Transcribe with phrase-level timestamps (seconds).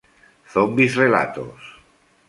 [0.53, 1.61] Zombis Relatos